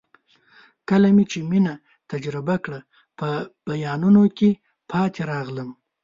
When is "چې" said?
1.31-1.39